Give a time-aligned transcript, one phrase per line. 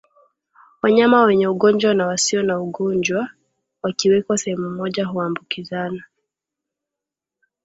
[0.81, 3.29] Wanyama wenye ugonjwa na wasio na ugonjwa
[3.83, 6.03] wakiwekwa sehemu moja huambukizana